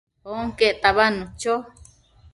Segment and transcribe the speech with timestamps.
[0.35, 1.53] onquec tabadnu cho